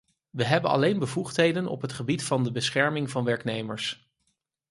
[0.29, 4.09] We hebben alleen bevoegdheden op het gebied van de bescherming van werknemers.